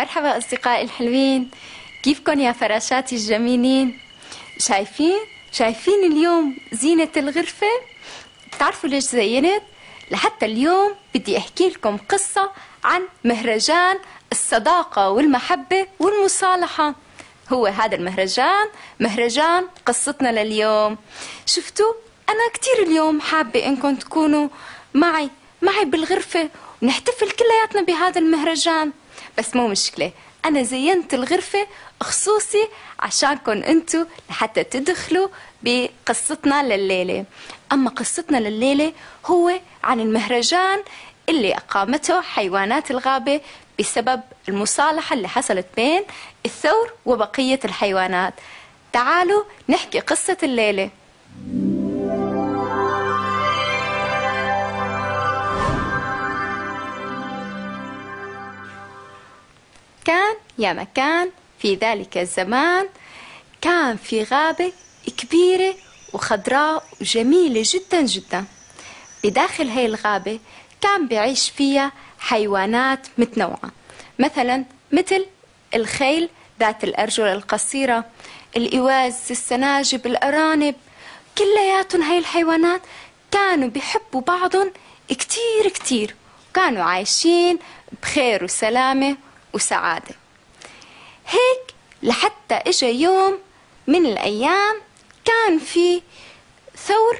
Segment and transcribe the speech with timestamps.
[0.00, 1.50] مرحبا أصدقائي الحلوين.
[2.02, 3.98] كيفكن يا فراشاتي الجميلين؟
[4.58, 5.18] شايفين؟
[5.52, 7.66] شايفين اليوم زينة الغرفة؟
[8.52, 9.62] بتعرفوا ليش زينت؟
[10.10, 12.50] لحتى اليوم بدي أحكي لكم قصة
[12.84, 13.98] عن مهرجان
[14.32, 16.94] الصداقة والمحبة والمصالحة.
[17.52, 18.66] هو هذا المهرجان
[19.00, 20.96] مهرجان قصتنا لليوم.
[21.46, 21.92] شفتوا؟
[22.28, 24.48] أنا كتير اليوم حابة إنكم تكونوا
[24.94, 25.30] معي
[25.62, 26.50] معي بالغرفة
[26.82, 28.92] ونحتفل كلياتنا بهذا المهرجان.
[29.38, 30.12] بس مو مشكلة.
[30.44, 31.66] أنا زينت الغرفة
[32.02, 32.68] خصوصي
[33.00, 35.28] عشانكم أنتوا لحتى تدخلوا
[35.62, 37.24] بقصتنا لليلة.
[37.72, 38.92] أما قصتنا لليلة
[39.26, 39.52] هو
[39.84, 40.82] عن المهرجان
[41.28, 43.40] اللي أقامته حيوانات الغابة
[43.78, 46.02] بسبب المصالحة اللي حصلت بين
[46.46, 48.34] الثور وبقية الحيوانات.
[48.92, 50.90] تعالوا نحكي قصة الليلة.
[60.60, 62.88] يا مكان في ذلك الزمان
[63.60, 64.72] كان في غابة
[65.18, 65.74] كبيرة
[66.12, 68.44] وخضراء وجميلة جدا جدا.
[69.24, 70.40] بداخل هاي الغابة
[70.80, 73.70] كان بيعيش فيها حيوانات متنوعة.
[74.18, 75.26] مثلا مثل
[75.74, 76.28] الخيل
[76.60, 78.04] ذات الأرجل القصيرة
[78.56, 80.74] الإواز السناجب الأرانب.
[81.38, 82.82] كلياتهم هاي الحيوانات
[83.30, 84.72] كانوا بيحبوا بعضهم
[85.08, 86.14] كتير كتير.
[86.54, 87.58] كانوا عايشين
[88.02, 89.16] بخير وسلامة
[89.52, 90.19] وسعادة.
[92.02, 93.38] لحتى إجا يوم
[93.86, 94.80] من الأيام
[95.24, 96.02] كان في
[96.86, 97.18] ثور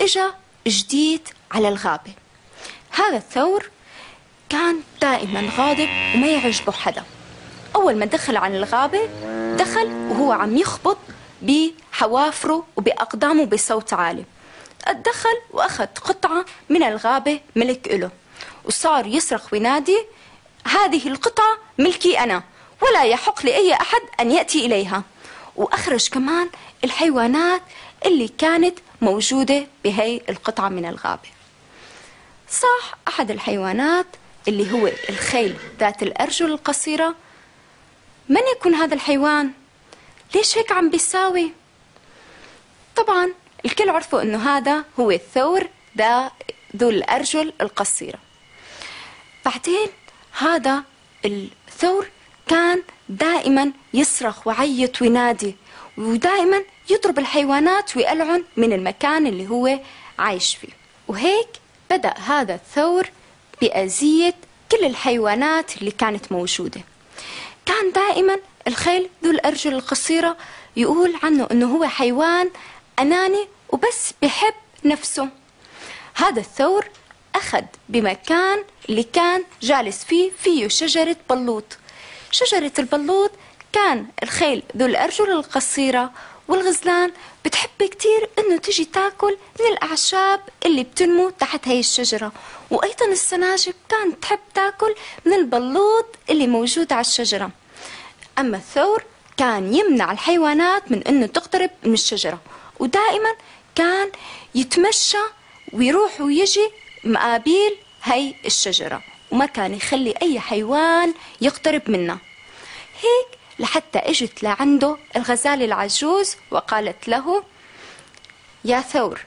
[0.00, 0.34] إجا
[0.66, 2.12] جديد على الغابة.
[2.90, 3.70] هذا الثور
[4.48, 7.04] كان دائما غاضب وما يعجبه حدا.
[7.76, 9.08] أول ما دخل على الغابة
[9.56, 10.98] دخل وهو عم يخبط
[11.42, 14.24] بحوافره وبأقدامه بصوت عالي.
[14.92, 18.10] دخل وأخذ قطعة من الغابة ملك إله
[18.64, 19.98] وصار يصرخ وينادي
[20.66, 22.42] هذه القطعة ملكي أنا.
[22.82, 25.02] ولا يحق لأي أحد أن يأتي إليها
[25.56, 26.50] وأخرج كمان
[26.84, 27.62] الحيوانات
[28.06, 31.28] اللي كانت موجودة بهي القطعة من الغابة
[32.50, 34.06] صح أحد الحيوانات
[34.48, 37.14] اللي هو الخيل ذات الأرجل القصيرة
[38.28, 39.52] من يكون هذا الحيوان؟
[40.34, 41.52] ليش هيك عم بيساوي؟
[42.96, 43.32] طبعا
[43.64, 46.30] الكل عرفوا إنه هذا هو الثور ذا
[46.76, 48.18] ذو الأرجل القصيرة
[49.44, 49.88] بعدين
[50.38, 50.84] هذا
[51.24, 52.06] الثور
[52.48, 55.56] كان دائما يصرخ ويعيط وينادي
[55.98, 59.80] ودائما يضرب الحيوانات ويقلعن من المكان اللي هو
[60.18, 60.68] عايش فيه.
[61.08, 61.48] وهيك
[61.90, 63.08] بدأ هذا الثور
[63.60, 64.34] بأذية
[64.72, 66.80] كل الحيوانات اللي كانت موجودة.
[67.66, 68.36] كان دائما
[68.68, 70.36] الخيل ذو الأرجل القصيرة
[70.76, 72.50] يقول عنه أنه هو حيوان
[72.98, 74.54] أناني وبس بحب
[74.84, 75.28] نفسه.
[76.14, 76.84] هذا الثور
[77.34, 81.78] أخذ بمكان اللي كان جالس فيه فيه شجرة بلوط.
[82.32, 83.30] شجرة البلوط
[83.72, 86.12] كان الخيل ذو الأرجل القصيرة
[86.48, 87.12] والغزلان
[87.44, 92.32] بتحب كتير إنه تجي تاكل من الأعشاب اللي بتنمو تحت هاي الشجرة.
[92.70, 94.94] وأيضا السناجب كانت تحب تاكل
[95.24, 97.50] من البلوط اللي موجود على الشجرة.
[98.38, 99.04] أما الثور
[99.36, 102.40] كان يمنع الحيوانات من إنه تقترب من الشجرة.
[102.80, 103.30] ودائما
[103.74, 104.10] كان
[104.54, 105.24] يتمشى
[105.72, 106.70] ويروح ويجي
[107.04, 109.02] مقابيل هي الشجرة.
[109.32, 112.18] وما كان يخلي أي حيوان يقترب منها
[113.00, 117.44] هيك لحتى إجت لعنده الغزالة العجوز وقالت له
[118.64, 119.20] يا ثور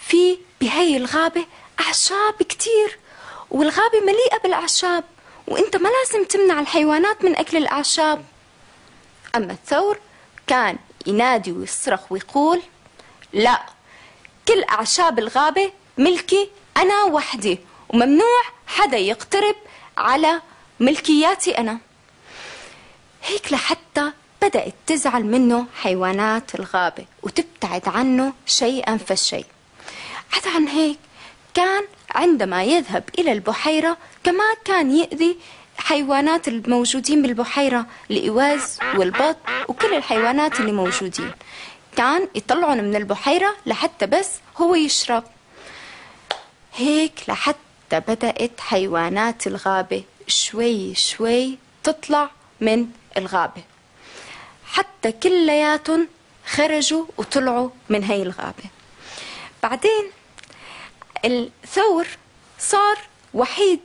[0.00, 1.46] في بهي الغابة
[1.80, 2.98] أعشاب كتير
[3.50, 5.04] والغابة مليئة بالأعشاب
[5.46, 8.24] وإنت ما لازم تمنع الحيوانات من أكل الأعشاب.
[9.36, 9.98] أما الثور
[10.46, 10.76] كان
[11.06, 12.62] ينادي ويصرخ ويقول
[13.32, 13.62] لا
[14.48, 17.58] كل أعشاب الغابة ملكي أنا وحدي.
[17.88, 19.54] وممنوع حدا يقترب
[19.98, 20.40] على
[20.80, 21.78] ملكياتي أنا.
[23.24, 24.12] هيك لحتى
[24.42, 29.46] بدأت تزعل منه حيوانات الغابة وتبتعد عنه شيئا فشيء
[30.32, 30.98] عدا عن هيك
[31.54, 31.84] كان
[32.14, 35.36] عندما يذهب إلى البحيرة كما كان يؤذي
[35.78, 39.36] حيوانات الموجودين بالبحيرة الإواز والبط
[39.68, 41.32] وكل الحيوانات اللي موجودين.
[41.96, 45.24] كان يطلعون من البحيرة لحتى بس هو يشرب.
[46.76, 47.58] هيك لحتى
[47.94, 52.30] بدأت حيوانات الغابة شوي شوي تطلع
[52.60, 52.86] من
[53.16, 53.62] الغابة.
[54.66, 56.08] حتى كلياتهم
[56.46, 58.64] خرجوا وطلعوا من هاي الغابة.
[59.62, 60.10] بعدين
[61.24, 62.06] الثور
[62.58, 62.98] صار
[63.34, 63.80] وحيد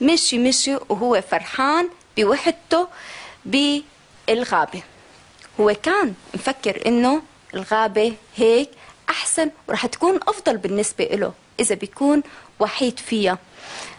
[0.00, 2.88] مشي مشي وهو فرحان بوحدته
[3.44, 4.82] بالغابة.
[5.60, 7.22] هو كان مفكر إنه
[7.54, 8.70] الغابة هيك
[9.10, 12.22] أحسن ورح تكون أفضل بالنسبة له إذا بيكون
[12.60, 13.38] وحيد فيها.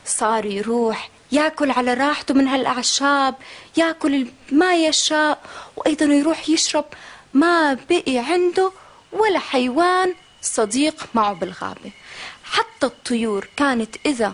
[0.05, 3.35] صار يروح ياكل على راحته من هالأعشاب
[3.77, 5.41] ياكل ما يشاء
[5.75, 6.85] وأيضا يروح يشرب
[7.33, 8.71] ما بقي عنده
[9.11, 11.91] ولا حيوان صديق معه بالغابة.
[12.43, 14.33] حتى الطيور كانت إذا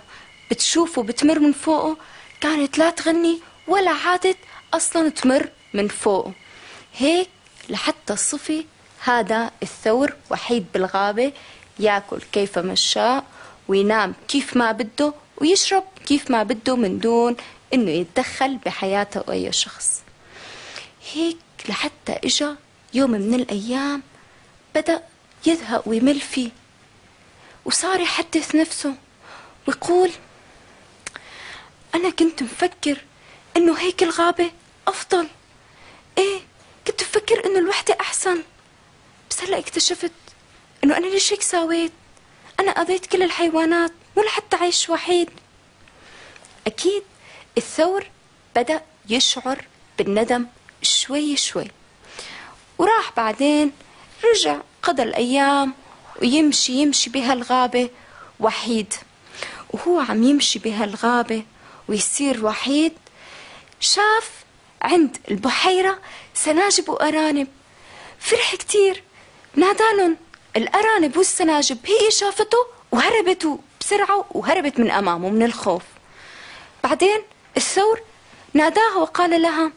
[0.52, 1.98] بتشوفه بتمر من فوقه
[2.42, 4.38] كانت لا تغني ولا عادت
[4.74, 6.32] أصلا تمر من فوقه.
[6.98, 7.30] هيك
[7.70, 8.66] لحتى الصفي
[9.04, 11.34] هذا الثور وحيد بالغابة
[11.80, 13.24] ياكل كيفما شاء
[13.68, 17.36] وينام كيف ما بده ويشرب كيف ما بده من دون
[17.74, 20.02] إنه يتدخل بحياته اي شخص.
[21.14, 21.38] هيك
[21.70, 22.56] لحتى إجا
[22.94, 24.04] يوم من الأيام
[24.76, 25.02] بدأ
[25.46, 26.50] يزهق ويمل فيه
[27.66, 28.96] وصار يحدث نفسه
[29.68, 30.12] ويقول
[31.96, 32.98] أنا كنت مفكر
[33.58, 34.52] إنه هيك الغابة
[34.88, 35.28] أفضل.
[36.18, 36.40] إيه
[36.88, 38.44] كنت مفكر إنه الوحدة أحسن.
[39.30, 40.12] بس هلأ اكتشفت
[40.86, 41.92] إنه أنا ليش هيك سويت؟
[42.60, 45.30] أنا اذيت كل الحيوانات ولا حتى عيش وحيد.
[46.68, 47.04] أكيد
[47.58, 48.08] الثور
[48.56, 49.66] بدأ يشعر
[49.98, 50.46] بالندم
[50.82, 51.68] شوي شوي.
[52.78, 53.72] وراح بعدين
[54.26, 55.74] رجع قضى الأيام
[56.22, 57.90] ويمشي يمشي بهالغابة
[58.40, 58.94] وحيد.
[59.70, 61.44] وهو عم يمشي بهالغابة
[61.88, 62.94] ويصير وحيد.
[63.80, 64.32] شاف
[64.82, 66.00] عند البحيرة
[66.34, 67.48] سناجب وأرانب.
[68.20, 69.04] فرح كتير.
[69.56, 70.16] نادالن
[70.58, 72.58] الأرانب والسناجب هي شافته
[72.92, 75.82] وهربت بسرعة وهربت من أمامه من الخوف.
[76.84, 77.22] بعدين
[77.58, 78.02] الثور
[78.54, 79.72] ناداها وقال لها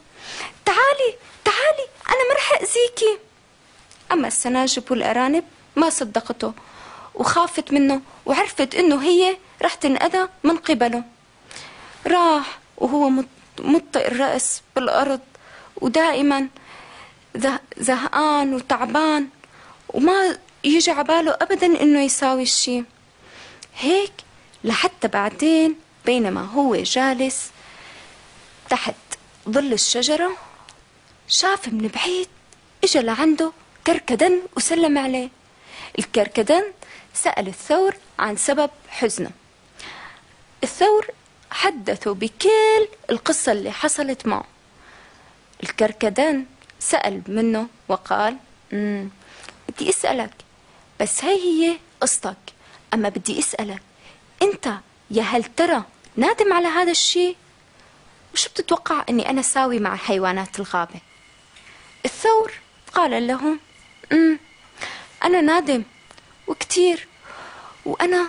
[0.65, 1.09] تعالي
[1.45, 3.19] تعالي أنا ما رح أذيكي.
[4.11, 5.43] أما السناجب والأرانب
[5.75, 6.53] ما صدقته
[7.15, 11.03] وخافت منه وعرفت إنه هي رح تنأذى من قبله.
[12.07, 13.11] راح وهو
[13.59, 15.19] مطئ الرأس بالأرض
[15.81, 16.47] ودائما
[17.77, 19.27] زهقان وتعبان
[19.89, 22.83] وما يجي عباله أبدا إنه يساوي الشي.
[23.77, 24.11] هيك
[24.63, 25.75] لحتى بعدين
[26.05, 27.49] بينما هو جالس
[28.69, 28.95] تحت
[29.49, 30.31] ظل الشجرة
[31.27, 32.27] شاف من بعيد
[32.83, 33.51] إجا لعنده
[33.87, 35.29] كركدن وسلم عليه.
[35.99, 36.63] الكركدن
[37.13, 39.31] سأل الثور عن سبب حزنه.
[40.63, 41.07] الثور
[41.51, 44.45] حدثه بكل القصة اللي حصلت معه.
[45.63, 46.45] الكركدن
[46.79, 48.37] سأل منه وقال
[49.69, 50.31] بدي أسألك
[50.99, 52.37] بس هاي هي قصتك.
[52.93, 53.81] أما بدي أسألك
[54.41, 54.73] أنت
[55.11, 55.83] يا هل ترى
[56.15, 57.35] نادم على هذا الشيء؟
[58.33, 60.99] وشو بتتوقع أني أنا ساوي مع حيوانات الغابة؟
[62.05, 62.53] الثور
[62.93, 63.57] قال له
[64.11, 64.39] أمم
[65.23, 65.83] أنا نادم
[66.47, 67.07] وكتير
[67.85, 68.27] وأنا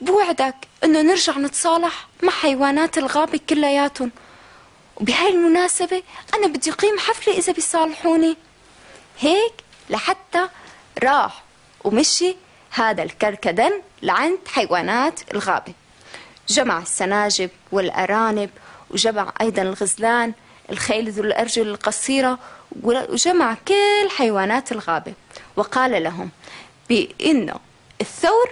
[0.00, 0.54] بوعدك
[0.84, 4.10] أنه نرجع نتصالح مع حيوانات الغابة كلياتهم.
[4.96, 6.02] وبهاي المناسبة
[6.34, 8.36] أنا بدي أقيم حفلة إذا بيصالحوني.
[9.20, 9.52] هيك
[9.90, 10.48] لحتى
[11.02, 11.42] راح
[11.84, 12.36] ومشي
[12.70, 13.72] هذا الكركدن
[14.02, 15.72] لعند حيوانات الغابة.
[16.48, 18.50] جمع السناجب والأرانب
[18.90, 20.32] وجمع أيضا الغزلان
[20.70, 22.38] الخيل ذو الأرجل القصيرة
[22.82, 25.12] وجمع كل حيوانات الغابة.
[25.56, 26.30] وقال لهم
[26.88, 27.54] بأنه
[28.00, 28.50] الثور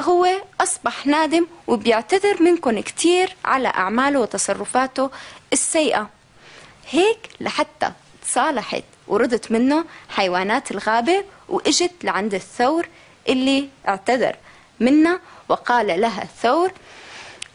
[0.00, 0.28] هو
[0.60, 5.10] أصبح نادم وبيعتذر منكم كتير على أعماله وتصرفاته
[5.52, 6.08] السيئة.
[6.90, 7.92] هيك لحتى
[8.22, 12.88] تصالحت وردت منه حيوانات الغابة وإجت لعند الثور
[13.28, 14.36] اللي اعتذر
[14.80, 16.72] منا وقال لها الثور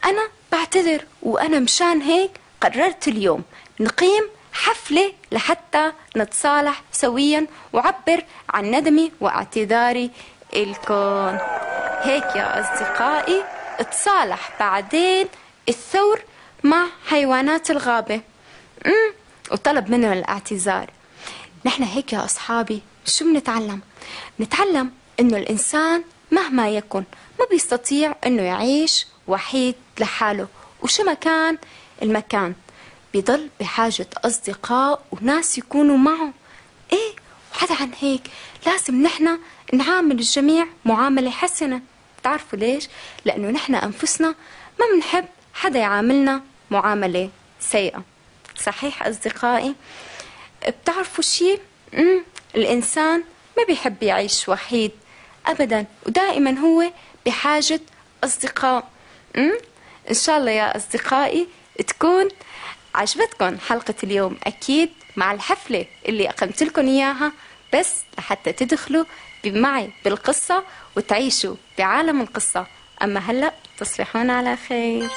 [0.05, 3.43] أنا بعتذر وأنا مشان هيك قررت اليوم
[3.79, 4.23] نقيم
[4.53, 10.11] حفلة لحتى نتصالح سويا وعبر عن ندمي واعتذاري
[10.53, 11.39] الكون
[12.01, 13.43] هيك يا أصدقائي
[13.91, 15.27] تصالح بعدين
[15.69, 16.21] الثور
[16.63, 18.21] مع حيوانات الغابة.
[19.51, 20.89] وطلب منهم الاعتذار.
[21.65, 23.81] نحن هيك يا أصحابي شو بنتعلم
[24.39, 27.03] نتعلم إنه الإنسان مهما يكن
[27.39, 30.47] ما بيستطيع إنه يعيش وحيد لحاله
[30.81, 31.57] وشو ما كان
[32.03, 32.53] المكان
[33.13, 36.33] بيضل بحاجة أصدقاء وناس يكونوا معه
[36.93, 37.15] إيه
[37.53, 38.21] وحتى عن هيك
[38.65, 39.39] لازم نحن
[39.73, 41.81] نعامل الجميع معاملة حسنة
[42.19, 42.87] بتعرفوا ليش؟
[43.25, 44.27] لأنه نحن أنفسنا
[44.79, 48.03] ما بنحب حدا يعاملنا معاملة سيئة
[48.63, 49.75] صحيح أصدقائي؟
[50.67, 51.59] بتعرفوا شيء؟
[52.55, 53.23] الإنسان
[53.57, 54.91] ما بيحب يعيش وحيد
[55.45, 56.91] أبدا ودائما هو
[57.25, 57.79] بحاجة
[58.23, 58.89] أصدقاء.
[60.09, 61.47] إن شاء الله يا أصدقائي
[61.87, 62.27] تكون
[62.95, 64.37] عجبتكم حلقة اليوم.
[64.43, 67.31] أكيد مع الحفلة اللي أقمت لكم إياها
[67.73, 69.05] بس لحتى تدخلوا
[69.45, 70.63] معي بالقصة
[70.97, 72.67] وتعيشوا بعالم القصة.
[73.03, 75.09] أما هلأ تصبحون على خير.